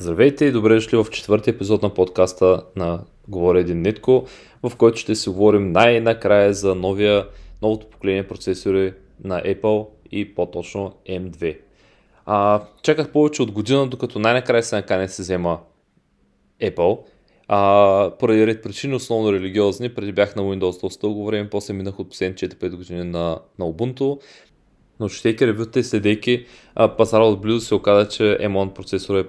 Здравейте 0.00 0.44
и 0.44 0.52
добре 0.52 0.74
дошли 0.74 0.96
в 0.96 1.06
четвъртия 1.10 1.54
епизод 1.54 1.82
на 1.82 1.94
подкаста 1.94 2.62
на 2.76 3.00
Говоря 3.28 3.60
един 3.60 3.82
нитко, 3.82 4.26
в 4.62 4.76
който 4.76 4.98
ще 4.98 5.14
си 5.14 5.28
говорим 5.28 5.72
най-накрая 5.72 6.54
за 6.54 6.74
новия, 6.74 7.26
новото 7.62 7.86
поколение 7.86 8.28
процесори 8.28 8.92
на 9.24 9.42
Apple 9.42 9.86
и 10.10 10.34
по-точно 10.34 10.94
M2. 11.10 11.58
А, 12.26 12.62
чаках 12.82 13.12
повече 13.12 13.42
от 13.42 13.52
година, 13.52 13.86
докато 13.86 14.18
най-накрая 14.18 14.62
се 14.62 14.76
накане 14.76 15.08
се 15.08 15.22
взема 15.22 15.60
Apple. 16.62 16.98
А, 17.48 18.10
поради 18.18 18.46
ред 18.46 18.62
причини, 18.62 18.94
основно 18.94 19.32
религиозни, 19.32 19.94
преди 19.94 20.12
бях 20.12 20.36
на 20.36 20.42
Windows 20.42 20.80
доста 20.80 21.06
дълго 21.06 21.26
време, 21.26 21.50
после 21.50 21.74
минах 21.74 21.98
от 21.98 22.08
последните 22.08 22.48
4-5 22.48 22.76
години 22.76 23.04
на, 23.04 23.38
на 23.58 23.64
Ubuntu 23.64 24.20
но 25.00 25.08
четейки 25.08 25.46
ревюта 25.46 25.80
и 25.80 25.84
следейки 25.84 26.46
а, 26.74 26.96
пазара 26.96 27.24
отблизо 27.24 27.60
се 27.60 27.74
оказа, 27.74 28.08
че 28.08 28.22
M1 28.22 28.72
процесор 28.72 29.16
е 29.18 29.24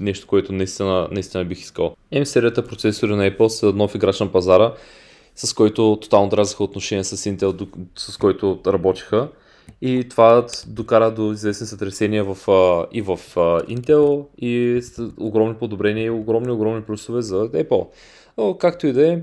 нещо, 0.00 0.26
което 0.26 0.52
наистина, 0.52 1.08
наистина 1.10 1.44
бих 1.44 1.60
искал. 1.60 1.96
M 2.12 2.24
серията 2.24 2.66
процесори 2.66 3.16
на 3.16 3.30
Apple 3.30 3.48
са 3.48 3.72
нов 3.72 3.94
играч 3.94 4.20
на 4.20 4.32
пазара, 4.32 4.74
с 5.34 5.54
който 5.54 5.98
тотално 6.02 6.28
дразаха 6.28 6.64
отношения 6.64 7.04
с 7.04 7.16
Intel, 7.16 7.68
с 7.96 8.16
който 8.16 8.60
работиха. 8.66 9.28
И 9.82 10.08
това 10.08 10.46
докара 10.66 11.10
до 11.10 11.32
известни 11.32 11.66
сътресения 11.66 12.24
в, 12.24 12.36
и 12.92 13.02
в 13.02 13.18
Intel 13.68 14.26
и 14.38 14.82
огромни 15.16 15.54
подобрения 15.54 16.06
и 16.06 16.10
огромни, 16.10 16.52
огромни 16.52 16.82
плюсове 16.82 17.22
за 17.22 17.48
Apple. 17.48 17.86
Както 18.58 18.86
и 18.86 18.92
да 18.92 19.12
е, 19.12 19.22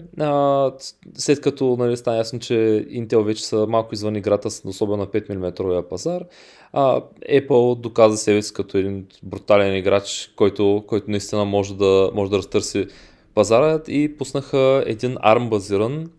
след 1.14 1.42
като 1.42 1.76
нали, 1.80 1.98
стана 1.98 2.18
ясно, 2.18 2.40
че 2.40 2.54
Intel 2.90 3.24
вече 3.24 3.46
са 3.46 3.68
малко 3.68 3.94
извън 3.94 4.16
играта, 4.16 4.50
особено 4.66 4.98
на 4.98 5.08
5 5.08 5.36
мм 5.36 5.84
пазар, 5.90 6.26
а, 6.74 7.02
Apple 7.30 7.80
доказа 7.80 8.18
себе 8.18 8.42
си 8.42 8.54
като 8.54 8.78
един 8.78 9.08
брутален 9.24 9.76
играч, 9.76 10.34
който, 10.36 10.84
който 10.88 11.12
наистина 11.12 11.46
може 11.46 11.76
да, 11.78 12.12
може 12.14 12.32
да 12.32 12.38
разтърси 12.38 12.88
пазара 13.36 13.82
и 13.88 14.18
пуснаха 14.18 14.84
един 14.86 15.16
ARM 15.16 15.50
базиран 15.50 16.10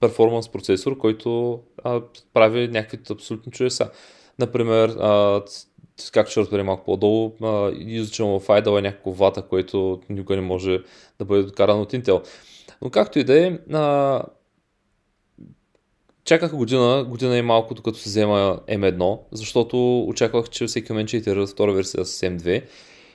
перформанс 0.00 0.48
процесор, 0.48 0.98
който 0.98 1.60
а, 1.84 2.00
прави 2.34 2.68
някакви 2.68 2.98
абсолютни 3.10 3.52
чудеса. 3.52 3.90
Например, 4.38 4.88
а, 4.88 5.42
както 6.12 6.30
ще 6.30 6.40
разберем 6.40 6.66
малко 6.66 6.84
по-долу, 6.84 7.32
изучено 7.78 8.40
в 8.40 8.46
IDLE 8.46 8.78
е 8.78 8.82
някакво 8.82 9.10
вата, 9.10 9.42
което 9.42 10.00
никога 10.10 10.36
не 10.36 10.42
може 10.42 10.78
да 11.18 11.24
бъде 11.24 11.42
докарано 11.42 11.82
от 11.82 11.92
Intel. 11.92 12.26
Но 12.82 12.90
както 12.90 13.18
и 13.18 13.24
да 13.24 13.46
е, 13.46 13.58
чаках 16.24 16.54
година, 16.54 17.06
година 17.08 17.38
и 17.38 17.42
малко, 17.42 17.74
докато 17.74 17.98
се 17.98 18.08
взема 18.08 18.60
M1, 18.68 19.18
защото 19.32 20.02
очаквах, 20.02 20.50
че 20.50 20.66
всеки 20.66 20.92
момент 20.92 21.08
ще 21.08 21.16
итерира 21.16 21.46
втора 21.46 21.72
версия 21.72 22.04
с 22.04 22.20
M2. 22.20 22.62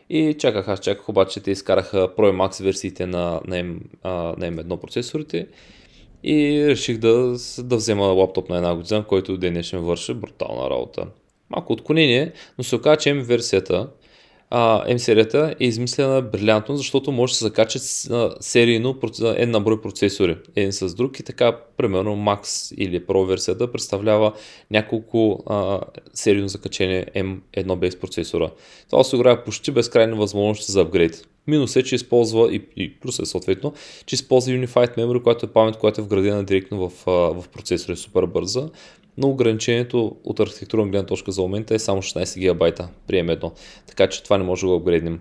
И 0.10 0.36
чаках, 0.40 0.68
аз 0.68 0.80
чаках, 0.80 1.10
обаче 1.10 1.40
те 1.40 1.52
изкараха 1.52 1.98
Pro 1.98 2.32
Max 2.32 2.64
версиите 2.64 3.06
на, 3.06 3.42
на, 3.46 3.56
M, 3.56 3.80
на 4.04 4.52
M1 4.52 4.80
процесорите 4.80 5.48
и 6.24 6.66
реших 6.68 6.98
да, 6.98 7.36
да 7.60 7.76
взема 7.76 8.06
лаптоп 8.06 8.50
на 8.50 8.58
една 8.58 8.76
година, 8.76 9.06
който 9.08 9.38
ден 9.38 9.64
ще 9.64 9.78
ми 9.78 9.96
брутална 10.14 10.70
работа 10.70 11.08
малко 11.50 11.74
отклонение, 11.74 12.32
но 12.58 12.64
се 12.64 12.76
оказа, 12.76 12.98
че 12.98 13.10
M 13.10 13.22
версията, 13.22 13.88
а, 14.50 14.88
M 14.88 14.98
серията 14.98 15.56
е 15.60 15.66
измислена 15.66 16.22
брилянтно, 16.22 16.78
защото 16.78 17.12
може 17.12 17.32
да 17.34 17.38
се 17.38 17.44
закачат 17.44 17.82
серийно 18.40 19.00
една 19.24 19.60
брой 19.60 19.82
процесори, 19.82 20.38
един 20.56 20.74
с 20.74 20.96
друг 20.96 21.20
и 21.20 21.24
така, 21.24 21.58
примерно 21.78 22.16
Max 22.16 22.76
или 22.76 23.06
Pro 23.06 23.26
версията 23.26 23.72
представлява 23.72 24.34
няколко 24.72 25.44
а, 25.46 25.80
серийно 26.14 26.48
закачение 26.48 27.06
M1 27.16 27.76
без 27.76 28.00
процесора. 28.00 28.50
Това 28.90 29.00
осигурява 29.00 29.44
почти 29.44 29.72
безкрайни 29.72 30.18
възможности 30.18 30.72
за 30.72 30.82
апгрейд. 30.82 31.28
Минус 31.48 31.76
е, 31.76 31.84
че 31.84 31.96
използва 31.96 32.56
и, 32.56 32.62
и 32.76 33.00
плюс 33.00 33.20
е 33.20 33.26
съответно, 33.26 33.74
че 34.06 34.16
използва 34.16 34.54
Unified 34.54 34.98
Memory, 34.98 35.24
която 35.24 35.46
е 35.46 35.50
памет, 35.50 35.78
която 35.78 36.02
е 36.02 36.04
вградена 36.04 36.44
директно 36.44 36.90
в, 36.90 37.06
в 37.06 37.50
процесора, 37.54 37.94
е 37.94 37.96
супер 37.96 38.26
бърза 38.26 38.70
но 39.18 39.30
ограничението 39.30 40.16
от 40.24 40.40
архитектурна 40.40 40.88
гледна 40.88 41.06
точка 41.06 41.32
за 41.32 41.42
момента 41.42 41.76
е 41.76 41.80
само 41.80 42.02
16 42.02 42.40
гигабайта 42.40 42.90
при 43.08 43.16
M1, 43.16 43.52
така 43.88 44.08
че 44.10 44.24
това 44.24 44.38
не 44.38 44.44
може 44.44 44.62
да 44.62 44.68
го 44.68 44.76
апгрейднем. 44.76 45.20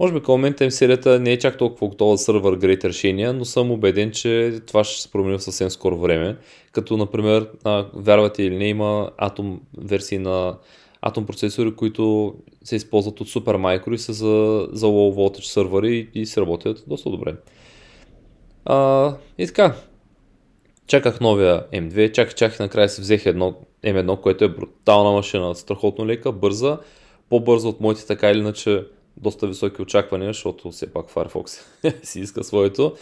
Може 0.00 0.12
би 0.12 0.22
към 0.22 0.32
момента 0.32 0.64
M 0.64 0.68
серията 0.68 1.20
не 1.20 1.32
е 1.32 1.38
чак 1.38 1.58
толкова 1.58 1.88
готова 1.88 2.16
за 2.16 2.24
сервер 2.24 2.52
грейт 2.52 2.84
решения, 2.84 3.32
но 3.32 3.44
съм 3.44 3.70
убеден, 3.70 4.10
че 4.10 4.60
това 4.66 4.84
ще 4.84 5.02
се 5.02 5.10
промени 5.10 5.38
в 5.38 5.42
съвсем 5.42 5.70
скоро 5.70 5.98
време. 5.98 6.36
Като, 6.72 6.96
например, 6.96 7.50
вярвате 7.94 8.42
или 8.42 8.56
не, 8.56 8.68
има 8.68 9.10
Atom 9.18 9.58
версии 9.78 10.18
на 10.18 10.56
Atom 11.06 11.26
процесори, 11.26 11.74
които 11.74 12.34
се 12.64 12.76
използват 12.76 13.20
от 13.20 13.28
Supermicro 13.28 13.92
и 13.92 13.98
са 13.98 14.12
за, 14.12 14.68
за 14.72 14.86
low 14.86 15.14
voltage 15.14 15.52
сервери 15.52 16.08
и, 16.14 16.20
и 16.20 16.26
се 16.26 16.40
работят 16.40 16.84
доста 16.86 17.10
добре. 17.10 17.34
А, 18.64 19.14
и 19.38 19.46
така, 19.46 19.74
чаках 20.86 21.20
новия 21.20 21.66
M2, 21.72 22.12
чаках, 22.12 22.34
чаках 22.34 22.58
накрая 22.58 22.88
си 22.88 23.00
взех 23.00 23.26
едно 23.26 23.54
M1, 23.84 24.20
което 24.20 24.44
е 24.44 24.48
брутална 24.48 25.10
машина, 25.10 25.54
страхотно 25.54 26.06
лека, 26.06 26.32
бърза, 26.32 26.78
по-бърза 27.28 27.68
от 27.68 27.80
моите 27.80 28.06
така 28.06 28.30
или 28.30 28.38
иначе 28.38 28.84
доста 29.16 29.46
високи 29.46 29.82
очаквания, 29.82 30.28
защото 30.28 30.70
все 30.70 30.92
пак 30.92 31.06
Firefox 31.06 31.60
си 32.02 32.20
иска 32.20 32.44
своето. 32.44 32.92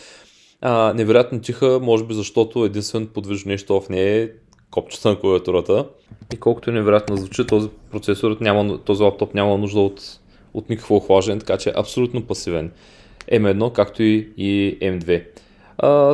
А, 0.60 0.92
невероятно 0.94 1.40
тиха, 1.40 1.80
може 1.82 2.04
би 2.04 2.14
защото 2.14 2.64
единствено 2.64 3.06
подвижно 3.06 3.50
нещо 3.50 3.80
в 3.80 3.88
нея 3.88 4.22
е 4.22 4.30
копчета 4.70 5.08
на 5.08 5.20
клавиатурата. 5.20 5.86
И 6.34 6.36
колкото 6.36 6.70
е 6.70 6.72
невероятно 6.72 7.16
звучи, 7.16 7.46
този 7.46 7.68
процесор 7.90 8.36
няма, 8.40 8.78
този 8.78 9.02
лаптоп 9.02 9.34
няма 9.34 9.58
нужда 9.58 9.80
от, 9.80 10.02
от 10.54 10.70
никакво 10.70 10.96
охлаждане, 10.96 11.38
така 11.38 11.58
че 11.58 11.68
е 11.68 11.72
абсолютно 11.76 12.26
пасивен. 12.26 12.72
M1, 13.32 13.72
както 13.72 14.02
и, 14.02 14.32
и 14.36 14.78
M2. 14.82 15.24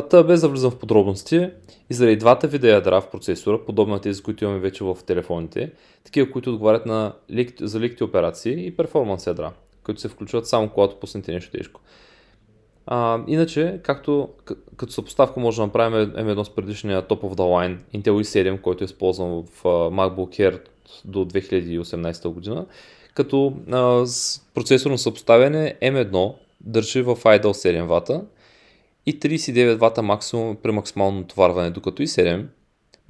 Та 0.09 0.23
без 0.27 0.41
да 0.41 0.47
влизам 0.47 0.71
в 0.71 0.79
подробности, 0.79 1.49
и 1.89 1.93
заради 1.93 2.15
двата 2.15 2.47
вида 2.47 2.69
ядра 2.69 3.01
в 3.01 3.09
процесора, 3.09 3.59
подобно 3.65 3.93
на 3.93 4.01
тези, 4.01 4.23
които 4.23 4.43
имаме 4.43 4.59
вече 4.59 4.83
в 4.83 4.97
телефоните, 5.05 5.71
такива, 6.03 6.31
които 6.31 6.49
отговарят 6.49 6.85
на 6.85 7.13
за 7.61 7.79
леките 7.79 8.03
операции 8.03 8.67
и 8.67 8.75
перформанс 8.75 9.27
ядра, 9.27 9.51
които 9.83 10.01
се 10.01 10.07
включват 10.07 10.47
само 10.47 10.69
когато 10.69 10.95
пуснете 10.95 11.31
нещо 11.31 11.51
тежко. 11.51 11.81
А, 12.85 13.19
иначе, 13.27 13.79
както 13.83 14.29
като 14.77 14.93
съпоставка 14.93 15.39
може 15.39 15.57
да 15.57 15.65
направим 15.65 16.11
M1 16.11 16.43
с 16.43 16.49
предишния 16.49 17.03
Top 17.03 17.21
of 17.21 17.35
the 17.35 17.35
Line 17.35 17.77
Intel 17.95 18.11
i7, 18.11 18.61
който 18.61 18.83
е 18.83 18.85
използван 18.85 19.29
в 19.29 19.63
MacBook 19.63 20.39
Air 20.39 20.59
до 21.05 21.25
2018 21.25 22.29
година, 22.29 22.65
като 23.13 23.53
а, 23.71 24.05
с 24.05 24.41
процесорно 24.53 24.97
съпоставяне 24.97 25.75
M1 25.81 26.33
държи 26.61 27.01
в 27.01 27.15
idle 27.15 27.43
7 27.43 27.83
вата, 27.83 28.21
и 29.05 29.19
39 29.19 29.75
вата 29.75 30.01
максимум 30.01 30.55
при 30.63 30.71
максимално 30.71 31.19
натоварване, 31.19 31.69
докато 31.69 32.03
и 32.03 32.07
7 32.07 32.45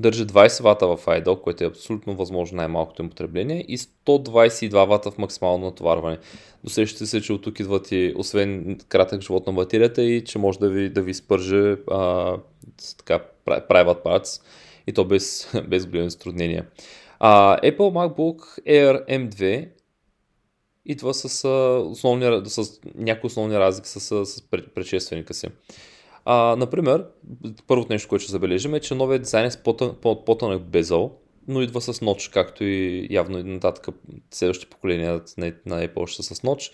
държи 0.02 0.26
20 0.26 0.64
вата 0.64 0.88
в 0.88 0.98
idle, 0.98 1.42
което 1.42 1.64
е 1.64 1.68
абсолютно 1.68 2.16
възможно 2.16 2.58
най-малкото 2.58 3.02
им 3.02 3.10
потребление 3.10 3.66
и 3.68 3.78
122 3.78 4.88
вата 4.88 5.12
в 5.12 5.18
максимално 5.18 5.66
натоварване. 5.66 6.18
Досещате 6.64 7.06
се, 7.06 7.22
че 7.22 7.34
от 7.34 7.42
тук 7.42 7.60
идват 7.60 7.92
и 7.92 8.14
освен 8.18 8.80
кратък 8.90 9.22
живот 9.22 9.48
на 9.48 9.54
батерията 9.54 10.04
и 10.04 10.24
че 10.24 10.40
може 10.40 10.60
да 10.60 10.70
ви, 10.70 10.90
да 10.90 11.02
ви 11.02 11.14
спърже 11.14 11.76
а, 11.92 12.38
така, 12.98 13.20
private 13.46 14.04
parts 14.04 14.42
и 14.88 14.94
то 14.94 15.06
без, 15.06 15.52
без 15.68 15.88
големи 15.88 16.10
затруднения. 16.10 16.66
А, 17.20 17.58
Apple 17.58 17.78
MacBook 17.78 18.40
Air 18.68 19.08
M2 19.10 19.68
идва 20.86 21.14
с, 21.14 21.48
основни, 21.90 22.42
с 22.46 22.80
някои 22.96 23.28
основни 23.28 23.60
разлики 23.60 23.90
с, 23.90 24.26
с 24.26 24.42
предшественика 24.50 25.34
си. 25.34 25.48
А, 26.26 26.56
например, 26.56 27.06
първото 27.68 27.94
нещо, 27.94 28.10
което 28.10 28.24
ще 28.24 28.32
забележим 28.32 28.76
е, 28.76 28.80
че 28.80 28.96
новият 28.96 29.22
дизайн 29.22 29.46
е 29.46 29.52
с 29.52 29.64
по-тънък 30.04 30.64
безъл, 30.64 31.12
но 31.48 31.62
идва 31.62 31.82
с 31.82 32.02
ноч, 32.02 32.28
както 32.28 32.64
и 32.64 33.08
явно 33.10 33.40
и 33.40 33.44
нататък 33.44 33.88
следващите 34.32 34.70
поколения 34.70 35.22
на, 35.38 35.54
на 35.66 35.88
Apple 35.88 36.08
ще 36.08 36.24
са 36.24 36.36
с 36.36 36.44
ноч, 36.44 36.72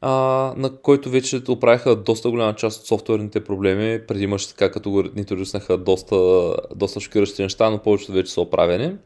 а, 0.00 0.10
на 0.56 0.76
който 0.76 1.10
вече 1.10 1.42
оправиха 1.48 1.96
доста 1.96 2.30
голяма 2.30 2.54
част 2.54 2.80
от 2.80 2.86
софтуерните 2.86 3.44
проблеми. 3.44 4.06
Преди 4.06 4.24
имаше 4.24 4.48
така, 4.48 4.70
като 4.70 4.90
го 4.90 5.04
интродюснаха 5.16 5.78
доста, 5.78 6.16
доста 6.76 7.00
шокиращи 7.00 7.42
неща, 7.42 7.70
но 7.70 7.82
повечето 7.82 8.12
вече 8.12 8.32
са 8.32 8.40
оправени. 8.40 8.96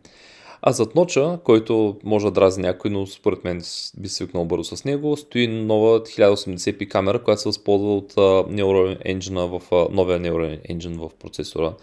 А 0.64 0.72
зад 0.72 0.94
ноча, 0.94 1.38
който 1.44 1.98
може 2.04 2.24
да 2.24 2.30
дразни 2.30 2.62
някой, 2.62 2.90
но 2.90 3.06
според 3.06 3.44
мен 3.44 3.62
би 3.98 4.08
свикнал 4.08 4.44
бързо 4.44 4.76
с 4.76 4.84
него, 4.84 5.16
стои 5.16 5.46
нова 5.46 6.00
1080p 6.00 6.88
камера, 6.88 7.22
която 7.22 7.42
се 7.42 7.48
възползва 7.48 7.96
от 7.96 8.12
Neural 8.52 9.16
Engine 9.16 9.58
в 9.58 9.88
новия 9.92 10.20
Neural 10.20 10.72
Engine 10.72 10.98
в 10.98 11.14
процесора 11.14 11.74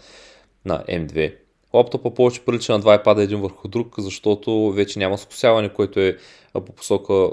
на 0.64 0.84
M2. 0.84 1.34
Лаптопа 1.74 2.14
повече 2.14 2.44
прилича 2.44 2.72
на 2.72 2.78
два 2.78 2.98
iPad 2.98 3.22
един 3.22 3.40
върху 3.40 3.68
друг, 3.68 3.94
защото 3.98 4.72
вече 4.72 4.98
няма 4.98 5.18
скосяване, 5.18 5.68
което 5.68 6.00
е 6.00 6.16
по 6.52 6.72
посока 6.72 7.30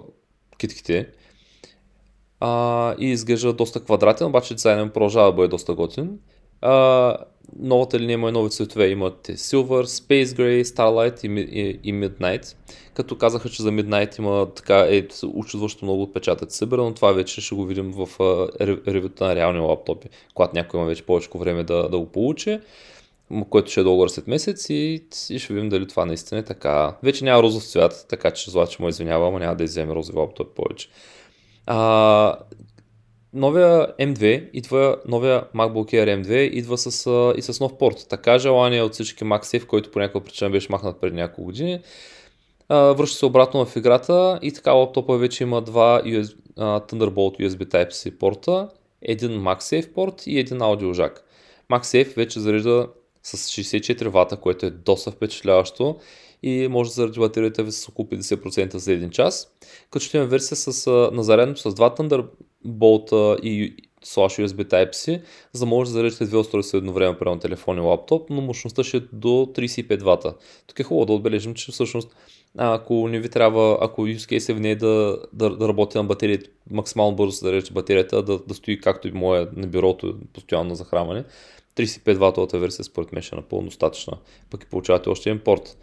китките. 0.57 1.09
А, 2.39 2.95
и 2.99 3.05
изглежда 3.05 3.53
доста 3.53 3.83
квадратен, 3.83 4.27
обаче 4.27 4.53
дизайнът 4.53 4.93
продължава 4.93 5.27
да 5.27 5.35
бъде 5.35 5.47
доста 5.47 5.73
готин. 5.73 6.19
А, 6.61 7.17
новата 7.59 7.99
линия 7.99 8.13
има 8.13 8.31
нови 8.31 8.49
цветове. 8.49 8.87
Имат 8.87 9.27
Silver, 9.27 9.83
Space 9.83 10.25
Gray, 10.25 10.63
Starlight 10.63 11.25
и, 11.25 11.59
и, 11.59 11.79
и 11.83 11.93
Midnight. 11.93 12.55
Като 12.93 13.17
казаха, 13.17 13.49
че 13.49 13.63
за 13.63 13.71
Midnight 13.71 14.19
има 14.19 14.47
така 14.55 14.87
е, 14.89 15.07
учудващо 15.27 15.85
много 15.85 16.01
отпечатъци 16.01 16.57
събира, 16.57 16.83
но 16.83 16.93
това 16.93 17.11
вече 17.11 17.41
ще 17.41 17.55
го 17.55 17.65
видим 17.65 17.91
в 17.91 18.09
ревюта 18.87 19.25
на 19.25 19.35
реални 19.35 19.59
лаптопи, 19.59 20.09
когато 20.33 20.55
някой 20.55 20.79
има 20.79 20.87
вече 20.87 21.03
повече 21.03 21.29
време 21.35 21.63
да, 21.63 21.89
да 21.89 21.99
го 21.99 22.05
получи 22.05 22.59
което 23.49 23.71
ще 23.71 23.79
е 23.79 23.83
долу 23.83 24.09
след 24.09 24.27
месец 24.27 24.69
и, 24.69 25.03
и 25.29 25.39
ще 25.39 25.53
видим 25.53 25.69
дали 25.69 25.87
това 25.87 26.05
наистина 26.05 26.39
е 26.39 26.43
така. 26.43 26.97
Вече 27.03 27.25
няма 27.25 27.43
розов 27.43 27.63
цвят, 27.63 28.05
така 28.09 28.31
че 28.31 28.51
злаче 28.51 28.81
му 28.81 28.89
извинява, 28.89 29.27
ама 29.27 29.39
няма 29.39 29.55
да 29.55 29.63
изземе 29.63 29.95
розови 29.95 30.17
лаптоп 30.17 30.55
повече. 30.55 30.89
А, 31.65 32.35
новия 33.37 33.87
M2 33.99 34.49
идва, 34.53 34.97
новия 35.07 35.43
MacBook 35.55 35.93
Air 35.93 36.23
M2 36.23 36.33
идва 36.33 36.77
с, 36.77 36.87
и 37.37 37.41
с 37.41 37.59
нов 37.59 37.77
порт. 37.77 38.05
Така 38.09 38.39
желание 38.39 38.81
от 38.81 38.93
всички 38.93 39.23
MagSafe, 39.23 39.65
който 39.65 39.91
по 39.91 39.99
някаква 39.99 40.21
причина 40.21 40.49
беше 40.49 40.67
махнат 40.71 41.01
преди 41.01 41.15
няколко 41.15 41.43
години, 41.43 41.79
връща 42.69 43.17
се 43.17 43.25
обратно 43.25 43.65
в 43.65 43.75
играта 43.75 44.39
и 44.41 44.51
така 44.51 44.71
лаптопа 44.71 45.17
вече 45.17 45.43
има 45.43 45.61
два 45.61 46.01
USB, 46.05 46.35
Thunderbolt 46.57 47.39
USB 47.39 47.65
Type-C 47.65 48.17
порта, 48.17 48.69
един 49.01 49.31
MagSafe 49.31 49.93
порт 49.93 50.23
и 50.27 50.39
един 50.39 50.61
аудиожак. 50.61 51.23
MagSafe 51.71 52.15
вече 52.15 52.39
зарежда 52.39 52.87
с 53.23 53.37
64 53.37 54.07
вата, 54.07 54.37
което 54.37 54.65
е 54.65 54.69
доста 54.69 55.11
впечатляващо 55.11 55.95
и 56.43 56.67
може 56.67 56.89
да 56.89 56.93
заради 56.93 57.19
батерията 57.19 57.63
ви 57.63 57.71
с 57.71 57.89
около 57.89 58.07
50% 58.07 58.75
за 58.75 58.93
един 58.93 59.09
час. 59.09 59.51
Като 59.91 60.05
ще 60.05 60.17
има 60.17 60.25
версия 60.25 60.55
с, 60.57 60.91
на 61.13 61.23
зарядното 61.23 61.71
с 61.71 61.73
два 61.73 61.95
Thunderbolt 62.65 63.39
и 63.43 63.75
slash 64.05 64.45
USB 64.45 64.63
Type-C, 64.63 65.21
за 65.53 65.59
да 65.59 65.65
може 65.65 65.89
да 65.89 65.93
зареждате 65.93 66.25
две 66.25 66.37
устройства 66.37 66.77
едновременно 66.77 67.17
прямо 67.17 67.39
телефон 67.39 67.77
и 67.77 67.81
лаптоп, 67.81 68.29
но 68.29 68.41
мощността 68.41 68.83
ще 68.83 68.97
е 68.97 69.01
до 69.13 69.27
35 69.27 70.03
вата. 70.03 70.33
Тук 70.67 70.79
е 70.79 70.83
хубаво 70.83 71.05
да 71.05 71.13
отбележим, 71.13 71.53
че 71.53 71.71
всъщност 71.71 72.15
ако 72.57 73.07
не 73.07 73.19
ви 73.19 73.29
трябва, 73.29 73.77
ако 73.81 74.01
use 74.01 74.37
case 74.37 74.49
е 74.49 74.53
в 74.53 74.59
нея 74.59 74.77
да, 74.77 75.17
да, 75.33 75.49
да 75.57 75.67
работи 75.67 75.97
на 75.97 76.03
батерията, 76.03 76.49
максимално 76.71 77.15
бързо 77.15 77.31
да 77.31 77.47
зареждате 77.47 77.73
батерията, 77.73 78.23
да, 78.23 78.39
да 78.39 78.53
стои 78.53 78.81
както 78.81 79.07
и 79.07 79.11
моя 79.11 79.47
на 79.55 79.67
бюрото, 79.67 80.15
постоянно 80.33 80.69
на 80.69 80.75
захранване, 80.75 81.23
35 81.75 82.17
ватовата 82.17 82.59
версия 82.59 82.85
според 82.85 83.11
мен 83.11 83.21
ще 83.23 83.35
е 83.35 83.37
напълно 83.37 83.65
достатъчна. 83.65 84.17
Пък 84.49 84.63
и 84.63 84.69
получавате 84.69 85.09
още 85.09 85.29
един 85.29 85.43
порт. 85.43 85.77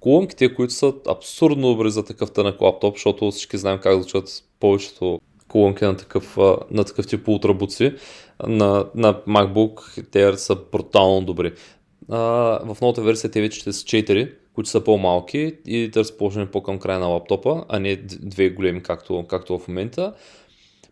Колонките, 0.00 0.54
които 0.54 0.72
са 0.72 0.94
абсурдно 1.08 1.68
добри 1.68 1.90
за 1.90 2.04
такъв 2.04 2.32
тънък 2.32 2.60
лаптоп, 2.60 2.94
защото 2.94 3.30
всички 3.30 3.58
знаем 3.58 3.78
как 3.82 3.94
звучат 3.94 4.44
повечето 4.60 5.20
колонки 5.50 5.84
на 5.84 5.96
такъв, 5.96 6.36
на 6.70 6.84
такъв 6.84 7.06
тип 7.06 7.28
ултрабуци. 7.28 7.94
На, 8.46 8.86
на 8.94 9.14
MacBook 9.14 10.06
те 10.10 10.36
са 10.36 10.56
брутално 10.72 11.26
добри. 11.26 11.52
А, 12.08 12.18
в 12.74 12.76
новата 12.80 13.02
версия 13.02 13.30
те 13.30 13.40
вече 13.40 13.60
ще 13.60 13.72
са 13.72 13.84
4, 13.84 14.32
които 14.54 14.70
са 14.70 14.84
по-малки 14.84 15.56
и 15.66 15.88
да 15.88 16.00
разположени 16.00 16.46
по-към 16.46 16.78
края 16.78 16.98
на 16.98 17.06
лаптопа, 17.06 17.64
а 17.68 17.78
не 17.78 17.96
две 18.06 18.50
големи, 18.50 18.82
както, 18.82 19.24
както 19.28 19.58
в 19.58 19.68
момента. 19.68 20.14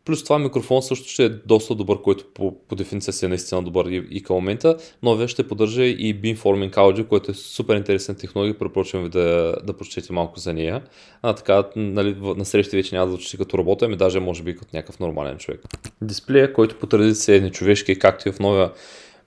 Плюс 0.04 0.24
това 0.24 0.38
микрофон 0.38 0.82
също 0.82 1.08
ще 1.08 1.24
е 1.24 1.28
доста 1.28 1.74
добър, 1.74 2.02
който 2.02 2.24
по, 2.34 2.58
по 2.68 2.76
дефиниция 2.76 3.12
си 3.12 3.24
е 3.24 3.28
наистина 3.28 3.62
добър 3.62 3.86
и, 3.86 4.06
и 4.10 4.22
към 4.22 4.36
момента. 4.36 4.76
Новия 5.02 5.28
ще 5.28 5.48
поддържа 5.48 5.84
и 5.84 6.20
Beamforming 6.20 6.74
Audio, 6.74 7.06
което 7.06 7.30
е 7.30 7.34
супер 7.34 7.76
интересна 7.76 8.16
технология. 8.16 8.58
Препоръчвам 8.58 9.02
ви 9.02 9.08
да, 9.08 9.56
да 9.64 9.76
прочетете 9.76 10.12
малко 10.12 10.38
за 10.38 10.52
нея. 10.52 10.82
А 11.22 11.32
така, 11.32 11.64
нали, 11.76 12.16
на 12.20 12.44
среща 12.44 12.76
вече 12.76 12.94
няма 12.94 13.06
да 13.06 13.12
звучи 13.12 13.36
като 13.36 13.58
робота, 13.58 13.84
ами 13.84 13.96
даже 13.96 14.20
може 14.20 14.42
би 14.42 14.56
като 14.56 14.76
някакъв 14.76 15.00
нормален 15.00 15.38
човек. 15.38 15.60
Дисплея, 16.02 16.52
който 16.52 16.78
по 16.78 16.86
традиция 16.86 17.36
е 17.36 17.40
нечовешки, 17.40 17.98
както 17.98 18.28
и 18.28 18.32
в 18.32 18.38
новия 18.38 18.72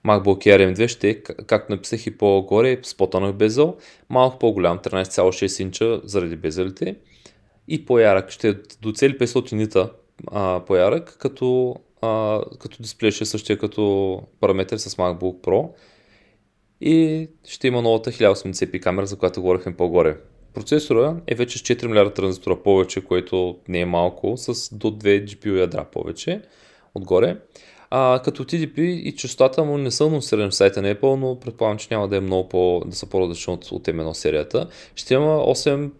MacBook 0.06 0.46
Air 0.46 0.74
M2 0.74 0.88
ще 0.88 1.10
е, 1.10 1.22
както 1.22 1.72
написах 1.72 2.06
и 2.06 2.18
по-горе, 2.18 2.78
с 2.82 2.96
по-тънък 2.96 3.36
безел, 3.36 3.76
малко 4.10 4.38
по-голям, 4.38 4.78
13,6 4.78 5.62
инча 5.62 6.00
заради 6.04 6.36
безелите 6.36 6.96
и 7.68 7.84
по-ярък. 7.84 8.30
Ще 8.30 8.48
е 8.48 8.54
до 8.82 8.92
цели 8.92 9.18
500 9.18 9.52
нита 9.52 9.90
а, 10.26 10.60
по-ярък, 10.66 11.16
като, 11.18 11.76
а, 12.02 12.40
като 12.58 12.82
дисплей 12.82 13.10
ще 13.10 13.24
е 13.24 13.26
същия 13.26 13.58
като 13.58 14.22
параметър 14.40 14.78
с 14.78 14.96
MacBook 14.96 15.40
Pro 15.40 15.68
и 16.80 17.28
ще 17.44 17.66
има 17.66 17.82
новата 17.82 18.10
1080p 18.10 18.80
камера, 18.80 19.06
за 19.06 19.16
която 19.16 19.40
говорихме 19.40 19.76
по-горе. 19.76 20.16
Процесора 20.54 21.16
е 21.26 21.34
вече 21.34 21.58
с 21.58 21.62
4 21.62 21.86
милиарда 21.86 22.14
транзистора 22.14 22.62
повече, 22.62 23.04
което 23.04 23.56
не 23.68 23.80
е 23.80 23.86
малко, 23.86 24.34
с 24.36 24.74
до 24.74 24.90
2 24.90 25.24
GPU 25.24 25.60
ядра 25.60 25.84
повече 25.84 26.42
отгоре. 26.94 27.36
А, 27.90 28.20
като 28.24 28.44
TDP 28.44 28.80
и 28.80 29.16
частотата 29.16 29.64
му 29.64 29.78
не 29.78 29.90
са 29.90 30.04
анонсирани 30.04 30.50
в 30.50 30.54
сайта 30.54 30.82
на 30.82 30.94
Apple, 30.94 31.16
но 31.16 31.40
предполагам, 31.40 31.78
че 31.78 31.88
няма 31.90 32.08
да 32.08 32.16
е 32.16 32.20
много 32.20 32.48
по, 32.48 32.82
да 32.86 32.96
са 32.96 33.06
по-различни 33.06 33.52
от, 33.52 33.64
от 33.64 33.86
M1 33.86 34.12
серията. 34.12 34.68
Ще 34.94 35.14
има 35.14 35.26
8 35.26 35.90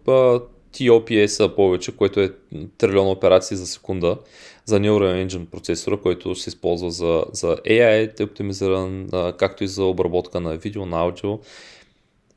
TOPS 0.73 1.55
повече, 1.55 1.97
което 1.97 2.19
е 2.19 2.31
трилион 2.77 3.07
операции 3.07 3.57
за 3.57 3.67
секунда 3.67 4.17
за 4.65 4.79
Neural 4.79 5.27
Engine 5.27 5.45
процесора, 5.45 5.97
който 5.97 6.35
се 6.35 6.49
използва 6.49 6.91
за, 6.91 7.25
за 7.31 7.47
AI, 7.47 8.19
е 8.19 8.23
оптимизиран, 8.23 9.09
както 9.37 9.63
и 9.63 9.67
за 9.67 9.83
обработка 9.83 10.39
на 10.39 10.57
видео, 10.57 10.85
на 10.85 10.99
аудио 10.99 11.39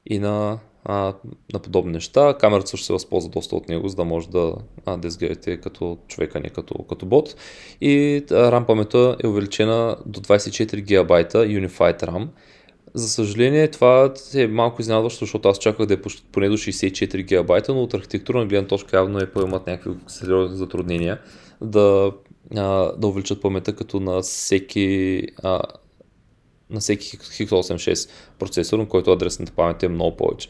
и 0.07 0.19
на, 0.19 0.59
а, 0.85 1.15
на 1.53 1.59
подобни 1.59 1.93
неща. 1.93 2.37
Камерата 2.41 2.69
също 2.69 2.87
се 2.87 2.93
възползва 2.93 3.31
доста 3.31 3.57
от 3.57 3.69
него, 3.69 3.89
за 3.89 3.97
да 3.97 4.05
може 4.05 4.29
да, 4.29 4.55
а, 4.87 4.97
да 4.97 5.09
изгледате 5.09 5.57
като 5.57 5.99
човека, 6.09 6.41
не 6.41 6.49
като, 6.49 6.75
като 6.75 7.07
бот. 7.07 7.37
И 7.81 8.23
RAM 8.31 8.67
паметта 8.67 9.17
е 9.25 9.27
увеличена 9.27 9.97
до 10.07 10.21
24 10.21 10.81
ГБ 10.81 11.15
Unified 11.33 12.03
RAM, 12.03 12.29
за 12.97 13.09
съжаление, 13.09 13.69
това 13.69 14.15
е 14.35 14.47
малко 14.47 14.83
изненадващо, 14.83 15.25
защото 15.25 15.49
аз 15.49 15.59
чаках 15.59 15.87
да 15.87 15.95
е 15.95 16.01
поне 16.33 16.49
до 16.49 16.57
64 16.57 17.17
гигабайта, 17.17 17.75
но 17.75 17.83
от 17.83 17.95
архитектурна 17.95 18.47
гледна 18.47 18.69
точка 18.69 18.97
явно 18.97 19.19
е 19.19 19.31
поемат 19.31 19.67
някакви 19.67 19.91
сериозни 20.07 20.57
затруднения 20.57 21.21
да, 21.61 22.13
а, 22.57 22.93
да 22.97 23.07
увеличат 23.07 23.43
паметта 23.43 23.77
като 23.77 24.01
на 24.01 24.23
всеки 24.23 25.23
а, 25.43 25.61
на 26.71 26.81
всеки 26.81 27.19
X86 27.19 28.11
процесор, 28.39 28.79
на 28.79 28.89
който 28.89 29.13
адресната 29.13 29.53
памет 29.53 29.83
е 29.83 29.89
много 29.89 30.17
повече. 30.17 30.49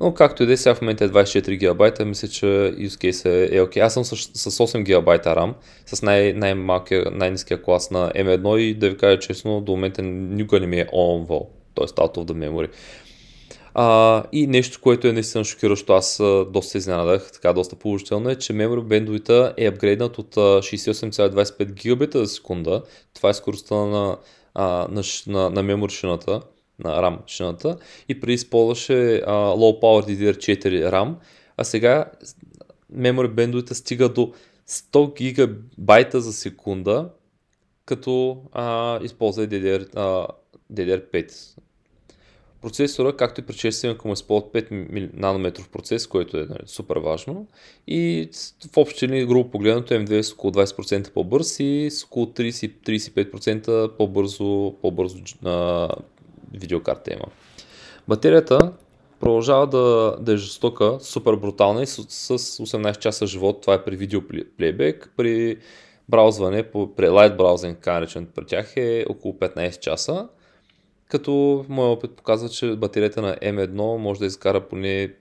Но 0.00 0.14
както 0.14 0.42
и 0.42 0.46
да 0.46 0.52
е, 0.52 0.56
сега 0.56 0.74
в 0.74 0.80
момента 0.80 1.04
е 1.04 1.08
24 1.08 1.50
гигабайта, 1.50 2.04
мисля, 2.04 2.28
че 2.28 2.46
use 2.46 2.88
case 2.88 3.54
е, 3.56 3.60
окей. 3.60 3.82
Okay. 3.82 3.86
Аз 3.86 3.94
съм 3.94 4.04
с, 4.04 4.16
с 4.16 4.58
8 4.58 4.82
гигабайта 4.82 5.30
RAM, 5.30 5.54
с 5.86 6.02
най- 6.02 6.32
най-малкия, 6.32 7.04
най-низкия 7.12 7.62
клас 7.62 7.90
на 7.90 8.10
M1 8.10 8.58
и 8.58 8.74
да 8.74 8.90
ви 8.90 8.96
кажа 8.96 9.18
честно, 9.18 9.60
до 9.60 9.72
момента 9.72 10.02
никога 10.02 10.60
не 10.60 10.66
ми 10.66 10.80
е 10.80 10.86
vol 10.86 11.46
т.е. 11.74 11.86
out 11.86 12.16
of 12.16 12.24
the 12.24 12.48
memory. 12.48 12.68
А, 13.74 14.22
и 14.32 14.46
нещо, 14.46 14.80
което 14.80 15.06
е 15.06 15.12
наистина 15.12 15.44
шокиращо, 15.44 15.92
аз 15.92 16.22
доста 16.50 16.78
изненадах, 16.78 17.32
така 17.32 17.52
доста 17.52 17.76
положително 17.76 18.30
е, 18.30 18.36
че 18.36 18.52
memory 18.52 18.80
bandwidth 18.80 19.54
е 19.56 19.66
апгрейднат 19.66 20.18
от 20.18 20.34
68,25 20.34 21.72
гигабита 21.72 22.18
за 22.18 22.26
секунда. 22.26 22.82
Това 23.14 23.30
е 23.30 23.34
скоростта 23.34 23.74
на, 23.74 24.18
на, 24.56 25.02
на, 25.26 25.50
на 25.50 25.64
memory 25.64 25.90
шината, 25.90 26.40
на 26.78 26.90
RAM 26.90 27.18
шината 27.26 27.76
и 28.08 28.20
преди 28.20 28.32
използваше 28.32 29.16
а, 29.16 29.32
low 29.32 29.82
power 29.82 30.08
DDR4 30.08 30.90
RAM, 30.90 31.14
а 31.56 31.64
сега 31.64 32.04
memory 32.96 33.28
bandwidth 33.28 33.72
стига 33.72 34.08
до 34.08 34.32
100 34.68 35.16
гигабайта 35.16 36.20
за 36.20 36.32
секунда, 36.32 37.10
като 37.86 38.42
а, 38.52 38.98
използва 39.02 39.46
DDR, 39.46 39.96
а, 39.96 40.26
DDR5 40.72 41.58
Процесора, 42.64 43.16
както 43.16 43.40
и 43.40 43.44
предшественика 43.44 44.08
му 44.08 44.12
е 44.12 44.16
с 44.16 44.22
5 44.22 45.10
нанометров 45.14 45.68
процес, 45.68 46.06
който 46.06 46.36
е 46.36 46.40
нали, 46.40 46.62
супер 46.66 46.96
важно. 46.96 47.46
И 47.86 48.30
в 48.72 48.76
общи 48.76 49.08
линии, 49.08 49.26
грубо 49.26 49.50
погледнато, 49.50 49.94
M2 49.94 50.18
е 50.18 50.22
с 50.22 50.32
около 50.32 50.52
20% 50.52 51.12
по-бърз 51.12 51.60
и 51.60 51.88
с 51.90 52.04
около 52.04 52.26
30-35% 52.26 53.96
по-бързо, 53.96 54.74
по-бързо 54.82 55.18
а, 55.44 55.88
видеокарта 56.52 57.12
има. 57.12 57.26
Батерията 58.08 58.72
продължава 59.20 59.66
да, 59.66 60.16
да 60.20 60.32
е 60.32 60.36
жестока, 60.36 60.98
супер 61.00 61.34
брутална 61.34 61.82
и 61.82 61.86
с, 61.86 62.02
с 62.08 62.58
18 62.58 62.98
часа 62.98 63.26
живот. 63.26 63.60
Това 63.60 63.74
е 63.74 63.84
при 63.84 63.96
видео 63.96 64.22
плейбек. 64.58 65.12
При 65.16 65.58
браузване, 66.08 66.62
при 66.96 67.08
лайт 67.08 67.36
браузинг, 67.36 67.86
наречен 67.86 68.28
при 68.34 68.46
тях 68.46 68.76
е 68.76 69.04
около 69.08 69.34
15 69.34 69.78
часа 69.78 70.28
като 71.08 71.64
моят 71.68 71.98
опит 71.98 72.16
показва, 72.16 72.48
че 72.48 72.76
батерията 72.76 73.22
на 73.22 73.36
M1 73.36 73.96
може 73.96 74.20
да 74.20 74.26
изкара 74.26 74.68
поне 74.68 75.12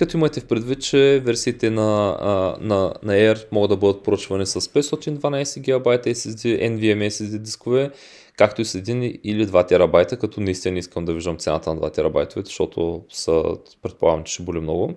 Като 0.00 0.16
имате 0.16 0.40
в 0.40 0.46
предвид, 0.46 0.82
че 0.82 1.22
версиите 1.24 1.70
на, 1.70 2.16
на, 2.60 2.94
на 3.02 3.12
Air 3.12 3.46
могат 3.52 3.70
да 3.70 3.76
бъдат 3.76 4.02
поръчвани 4.02 4.46
с 4.46 4.60
512 4.60 5.60
ГБ 5.60 5.86
SSD, 6.06 6.70
NVMe 6.70 7.08
SSD 7.08 7.38
дискове, 7.38 7.90
както 8.36 8.60
и 8.60 8.64
с 8.64 8.80
1 8.80 9.20
или 9.24 9.46
2 9.46 9.68
терабайта, 9.68 10.16
като 10.16 10.40
наистина 10.40 10.78
искам 10.78 11.04
да 11.04 11.14
виждам 11.14 11.36
цената 11.36 11.74
на 11.74 11.80
2 11.80 11.94
терабайтовете, 11.94 12.46
защото 12.46 13.02
са, 13.08 13.42
предполагам, 13.82 14.24
че 14.24 14.32
ще 14.32 14.42
боли 14.42 14.60
много. 14.60 14.94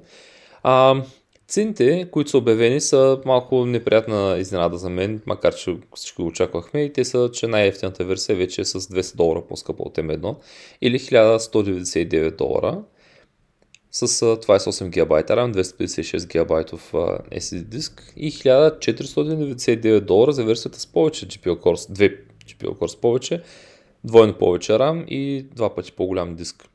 А, 0.63 1.03
цените, 1.47 2.07
които 2.11 2.29
са 2.29 2.37
обявени, 2.37 2.81
са 2.81 3.19
малко 3.25 3.65
неприятна 3.65 4.35
изненада 4.39 4.77
за 4.77 4.89
мен, 4.89 5.21
макар 5.25 5.55
че 5.55 5.77
всички 5.95 6.21
го 6.21 6.27
очаквахме 6.27 6.81
и 6.83 6.93
те 6.93 7.05
са, 7.05 7.29
че 7.33 7.47
най-ефтината 7.47 8.05
версия 8.05 8.35
вече 8.35 8.61
е 8.61 8.65
с 8.65 8.79
200 8.79 9.15
долара 9.15 9.41
по-скъпа 9.49 9.83
от 9.83 9.97
M1 9.97 10.35
или 10.81 10.99
1199 10.99 12.37
долара 12.37 12.83
с 13.93 14.07
28 14.07 14.89
ГБ 14.89 15.13
RAM, 15.29 15.51
256 15.53 16.27
ГБ 16.27 16.51
SSD 17.31 17.63
диск 17.63 18.13
и 18.15 18.31
1499 18.31 19.99
долара 19.99 20.31
за 20.31 20.43
версията 20.43 20.79
с 20.79 20.87
повече 20.87 21.27
GPU 21.27 21.59
Cores, 21.59 21.91
2 21.93 22.17
GPU 22.45 22.69
Cores 22.69 22.99
повече, 22.99 23.41
двойно 24.03 24.37
повече 24.37 24.71
RAM 24.71 25.05
и 25.05 25.43
два 25.43 25.75
пъти 25.75 25.91
по-голям 25.91 26.35
диск. 26.35 26.69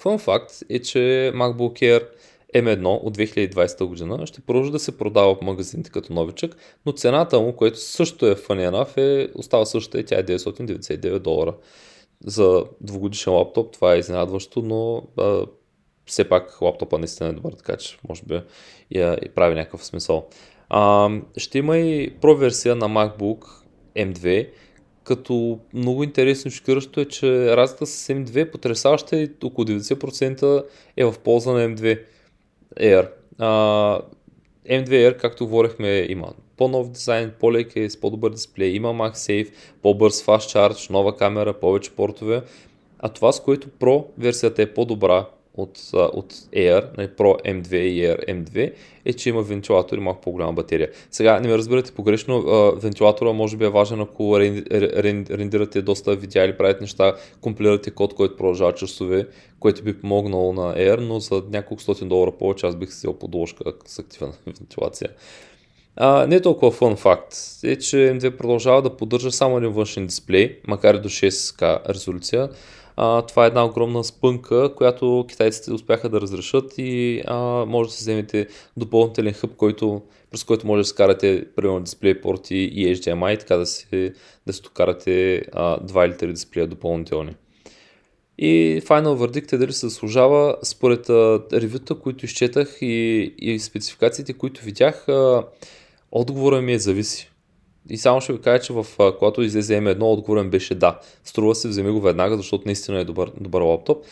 Фun 0.00 0.18
факт 0.18 0.52
е, 0.68 0.78
че 0.78 1.32
MacBook 1.34 1.80
Air 1.82 2.08
M1 2.54 2.86
от 3.02 3.16
2020 3.16 3.84
година 3.84 4.26
ще 4.26 4.40
продължи 4.40 4.70
да 4.70 4.78
се 4.78 4.98
продава 4.98 5.34
в 5.34 5.42
магазините 5.42 5.90
като 5.90 6.12
новичък, 6.12 6.56
но 6.86 6.92
цената 6.92 7.40
му, 7.40 7.56
което 7.56 7.80
също 7.80 8.26
е 8.26 8.34
funny 8.34 8.70
enough, 8.70 8.98
е, 8.98 9.28
остава 9.34 9.66
същата 9.66 10.00
и 10.00 10.04
тя 10.04 10.18
е 10.18 10.24
999 10.24 11.18
долара. 11.18 11.54
За 12.26 12.64
двугодишен 12.80 13.32
лаптоп 13.32 13.72
това 13.72 13.94
е 13.94 13.98
изненадващо, 13.98 14.62
но 14.62 15.02
все 16.10 16.28
пак 16.28 16.62
лаптопа 16.62 16.98
наистина 16.98 17.28
е 17.28 17.32
добър, 17.32 17.52
така 17.52 17.76
че 17.76 17.98
може 18.08 18.22
би 18.22 18.40
я, 18.90 19.18
и 19.22 19.28
прави 19.28 19.54
някакъв 19.54 19.84
смисъл. 19.84 20.26
А, 20.68 21.10
ще 21.36 21.58
има 21.58 21.78
и 21.78 22.14
Pro 22.20 22.36
версия 22.36 22.76
на 22.76 22.88
MacBook 22.88 23.44
M2, 23.96 24.48
като 25.04 25.58
много 25.74 26.04
интересно 26.04 26.48
и 26.48 26.52
шокиращо 26.52 27.00
е, 27.00 27.04
че 27.04 27.56
разликата 27.56 27.86
с 27.86 28.08
M2 28.08 28.50
потрясаваща 28.50 29.20
и 29.20 29.30
около 29.44 29.66
90% 29.66 30.64
е 30.96 31.04
в 31.04 31.14
полза 31.24 31.52
на 31.52 31.68
M2 31.68 32.02
Air. 32.80 33.08
А, 33.38 34.00
M2 34.68 34.88
Air, 34.88 35.16
както 35.16 35.46
говорихме, 35.46 36.06
има 36.08 36.32
по-нов 36.56 36.90
дизайн, 36.90 37.32
по-лек 37.40 37.76
е, 37.76 37.90
с 37.90 38.00
по-добър 38.00 38.30
дисплей, 38.30 38.68
има 38.68 38.88
MagSafe, 38.88 39.52
по-бърз 39.82 40.22
Fast 40.22 40.56
Charge, 40.56 40.90
нова 40.90 41.16
камера, 41.16 41.52
повече 41.52 41.90
портове. 41.90 42.42
А 42.98 43.08
това, 43.08 43.32
с 43.32 43.42
което 43.42 43.68
Pro 43.68 44.04
версията 44.18 44.62
е 44.62 44.74
по-добра 44.74 45.26
от, 45.62 45.78
от 45.92 46.32
Air, 46.32 46.96
нали, 46.98 47.08
Pro 47.08 47.62
M2 47.62 47.74
и 47.74 48.00
Air 48.00 48.28
M2, 48.28 48.72
е, 49.04 49.12
че 49.12 49.28
има 49.28 49.42
вентилатор 49.42 49.98
и 49.98 50.00
малко 50.00 50.20
по-голяма 50.20 50.52
батерия. 50.52 50.90
Сега, 51.10 51.40
не 51.40 51.48
ме 51.48 51.58
разбирате 51.58 51.92
погрешно, 51.92 52.42
вентилатора 52.76 53.32
може 53.32 53.56
би 53.56 53.64
е 53.64 53.68
важен, 53.68 54.00
ако 54.00 54.40
рендирате 54.40 55.82
доста 55.82 56.16
видеа 56.16 56.44
или 56.44 56.56
правите 56.56 56.80
неща, 56.80 57.16
компилирате 57.40 57.90
код, 57.90 58.14
който 58.14 58.36
продължава 58.36 58.74
часове, 58.74 59.26
което 59.60 59.82
би 59.82 60.00
помогнало 60.00 60.52
на 60.52 60.74
Air, 60.74 61.00
но 61.00 61.20
за 61.20 61.42
няколко 61.50 61.82
стотин 61.82 62.08
долара 62.08 62.32
повече 62.32 62.66
аз 62.66 62.76
бих 62.76 62.88
взел 62.88 63.12
подложка 63.12 63.64
с 63.86 63.98
активна 63.98 64.32
вентилация. 64.46 65.08
А, 65.96 66.26
не 66.26 66.36
е 66.36 66.42
толкова 66.42 66.70
фън 66.70 66.96
факт 66.96 67.34
е, 67.64 67.76
че 67.76 67.96
M2 67.96 68.36
продължава 68.36 68.82
да 68.82 68.96
поддържа 68.96 69.32
само 69.32 69.58
един 69.58 69.70
външен 69.70 70.06
дисплей, 70.06 70.58
макар 70.66 70.94
и 70.94 71.00
до 71.00 71.08
6К 71.08 71.88
резолюция, 71.88 72.48
а, 72.96 73.22
това 73.22 73.44
е 73.44 73.48
една 73.48 73.64
огромна 73.64 74.04
спънка, 74.04 74.74
която 74.74 75.24
китайците 75.28 75.72
успяха 75.72 76.08
да 76.08 76.20
разрешат 76.20 76.74
и 76.78 77.22
а, 77.26 77.36
може 77.66 77.88
да 77.88 77.94
се 77.94 78.02
вземете 78.02 78.46
допълнителен 78.76 79.32
хъб, 79.32 79.56
който, 79.56 80.02
през 80.30 80.44
който 80.44 80.66
може 80.66 80.80
да 80.80 80.84
скарате 80.84 81.44
примерно 81.56 81.84
порти 82.22 82.56
и 82.56 82.96
HDMI, 82.96 83.38
така 83.40 83.56
да 83.56 83.66
се, 83.66 84.12
да 84.46 84.52
се 84.52 84.62
докарате 84.62 85.42
а, 85.52 85.80
2 85.80 86.06
или 86.06 86.12
3 86.12 86.32
дисплея 86.32 86.66
допълнителни. 86.66 87.34
И 88.38 88.82
Final 88.84 89.16
Verdict 89.16 89.52
е 89.52 89.58
дали 89.58 89.72
се 89.72 89.86
заслужава 89.86 90.56
според 90.62 91.10
ревюта, 91.52 91.94
които 91.94 92.24
изчетах 92.24 92.78
и, 92.80 93.34
и 93.38 93.58
спецификациите, 93.58 94.32
които 94.32 94.64
видях, 94.64 95.08
а, 95.08 95.44
отговора 96.12 96.60
ми 96.60 96.72
е 96.72 96.78
зависи. 96.78 97.29
И 97.90 97.96
само 97.96 98.20
ще 98.20 98.32
ви 98.32 98.40
кажа, 98.40 98.62
че 98.62 98.72
в, 98.72 98.86
когато 99.18 99.42
излезе 99.42 99.80
M1, 99.80 100.02
отговорен 100.02 100.50
беше 100.50 100.74
да. 100.74 100.98
Струва 101.24 101.54
се, 101.54 101.68
вземи 101.68 101.90
го 101.90 102.00
веднага, 102.00 102.36
защото 102.36 102.62
наистина 102.66 103.00
е 103.00 103.04
добър, 103.04 103.30
добър 103.40 103.62
лаптоп. 103.62 104.04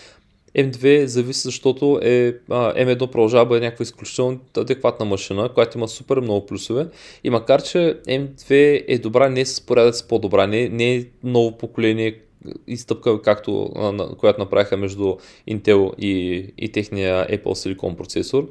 M2 0.56 1.04
зависи, 1.04 1.40
защото 1.42 2.00
е, 2.02 2.34
а, 2.50 2.74
M1 2.74 3.10
продължава 3.10 3.46
бъде 3.46 3.64
някаква 3.64 3.82
изключително 3.82 4.38
адекватна 4.56 5.06
машина, 5.06 5.48
която 5.54 5.78
има 5.78 5.88
супер 5.88 6.20
много 6.20 6.46
плюсове. 6.46 6.86
И 7.24 7.30
макар, 7.30 7.62
че 7.62 7.98
M2 8.08 8.84
е 8.88 8.98
добра, 8.98 9.28
не 9.28 9.40
е 9.40 9.46
с 9.46 9.60
порядък 9.60 9.94
по-добра, 10.08 10.46
не, 10.46 10.68
не 10.68 10.94
е 10.94 11.04
ново 11.24 11.58
поколение 11.58 12.18
и 12.66 12.76
стъпка, 12.76 13.22
както, 13.22 13.72
която 14.18 14.40
направиха 14.40 14.76
между 14.76 15.16
Intel 15.50 15.96
и, 15.98 16.46
и 16.58 16.72
техния 16.72 17.26
Apple 17.26 17.42
Silicon 17.42 17.96
процесор. 17.96 18.48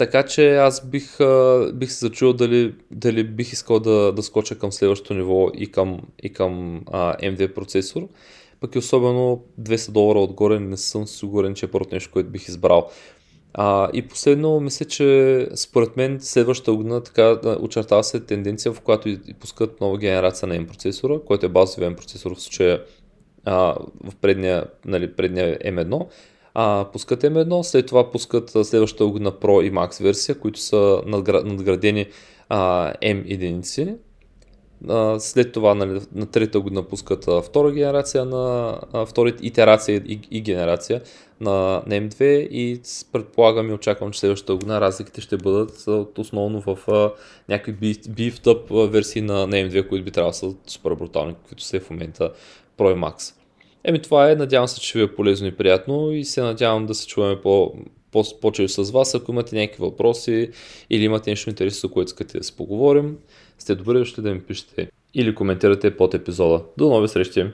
Така 0.00 0.22
че 0.22 0.56
аз 0.56 0.86
бих, 0.86 1.18
бих 1.72 1.92
се 1.92 1.98
зачул 1.98 2.32
дали, 2.32 2.74
дали 2.90 3.24
бих 3.24 3.52
искал 3.52 3.80
да, 3.80 4.12
да 4.12 4.22
скоча 4.22 4.58
към 4.58 4.72
следващото 4.72 5.14
ниво 5.14 5.48
и 5.54 5.66
към, 5.72 6.00
и 6.22 6.32
към 6.32 6.82
а, 6.92 7.16
M2 7.16 7.54
процесор. 7.54 8.08
Пък 8.60 8.74
и 8.74 8.78
особено 8.78 9.44
200 9.60 9.90
долара 9.90 10.18
отгоре 10.18 10.60
не 10.60 10.76
съм 10.76 11.06
сигурен, 11.06 11.54
че 11.54 11.66
е 11.66 11.68
първото 11.68 11.94
нещо, 11.94 12.10
което 12.12 12.30
бих 12.30 12.48
избрал. 12.48 12.90
А, 13.54 13.90
и 13.92 14.08
последно, 14.08 14.60
мисля, 14.60 14.84
че 14.84 15.48
според 15.54 15.96
мен 15.96 16.20
следващата 16.20 16.72
година 16.72 17.02
така 17.02 17.40
очертава 17.60 18.04
се 18.04 18.20
тенденция, 18.20 18.72
в 18.72 18.80
която 18.80 19.08
и 19.08 19.18
пускат 19.40 19.80
нова 19.80 19.98
генерация 19.98 20.48
на 20.48 20.54
M 20.54 20.68
процесора, 20.68 21.18
който 21.26 21.46
е 21.46 21.48
базовия 21.48 21.90
M 21.90 21.96
процесор 21.96 22.34
в 22.34 22.40
случая 22.40 22.84
а, 23.44 23.74
в 24.04 24.16
предния, 24.20 24.64
нали, 24.84 25.12
предния 25.12 25.58
M1 25.58 26.06
а, 26.54 26.86
пускат 26.92 27.22
M1, 27.22 27.62
след 27.62 27.86
това 27.86 28.10
пускат 28.10 28.50
следващата 28.50 29.06
година 29.06 29.32
Pro 29.32 29.62
и 29.62 29.72
Max 29.72 30.02
версия, 30.02 30.38
които 30.38 30.60
са 30.60 31.02
надградени 31.06 32.06
а, 32.48 32.92
M 33.02 33.24
единици. 33.26 33.94
А, 34.88 35.20
след 35.20 35.52
това 35.52 35.74
нали, 35.74 36.00
на 36.14 36.26
трета 36.26 36.60
година 36.60 36.82
пускат 36.82 37.28
а, 37.28 37.42
втора 37.42 37.72
генерация 37.72 38.24
на 38.24 38.76
а, 38.92 39.06
втора 39.06 39.32
итерация 39.42 39.96
и, 39.96 40.20
и 40.30 40.40
генерация 40.40 41.02
на, 41.40 41.82
на 41.86 41.94
M2 42.00 42.24
и 42.50 42.80
предполагам 43.12 43.70
и 43.70 43.72
очаквам, 43.72 44.10
че 44.10 44.20
следващата 44.20 44.54
година 44.54 44.80
разликите 44.80 45.20
ще 45.20 45.36
бъдат 45.36 45.84
основно 46.18 46.60
в 46.60 46.88
а, 46.88 47.12
някакви 47.48 47.94
beefed 47.94 48.86
версии 48.90 49.22
на, 49.22 49.46
на 49.46 49.56
M2, 49.56 49.88
които 49.88 50.04
би 50.04 50.10
трябвало 50.10 50.30
да 50.30 50.36
са 50.36 50.54
супер 50.66 50.94
брутални, 50.94 51.34
които 51.48 51.62
са 51.62 51.80
в 51.80 51.90
момента 51.90 52.32
Pro 52.78 52.92
и 52.92 53.00
Max. 53.00 53.39
Еми 53.84 54.02
това 54.02 54.30
е, 54.30 54.36
надявам 54.36 54.68
се, 54.68 54.80
че 54.80 54.98
ви 54.98 55.04
е 55.04 55.14
полезно 55.14 55.46
и 55.46 55.56
приятно 55.56 56.12
и 56.12 56.24
се 56.24 56.42
надявам 56.42 56.86
да 56.86 56.94
се 56.94 57.06
чуваме 57.06 57.40
по, 57.40 57.74
по, 58.12 58.24
по 58.40 58.52
с 58.54 58.90
вас. 58.90 59.14
Ако 59.14 59.32
имате 59.32 59.56
някакви 59.56 59.82
въпроси 59.82 60.50
или 60.90 61.04
имате 61.04 61.30
нещо 61.30 61.50
интересно, 61.50 61.90
което 61.90 62.08
искате 62.08 62.38
да 62.38 62.44
си 62.44 62.56
поговорим, 62.56 63.18
сте 63.58 63.74
добре 63.74 63.98
дошли 63.98 64.22
да 64.22 64.34
ми 64.34 64.40
пишете 64.40 64.90
или 65.14 65.34
коментирате 65.34 65.96
под 65.96 66.14
епизода. 66.14 66.62
До 66.78 66.88
нови 66.88 67.08
срещи! 67.08 67.46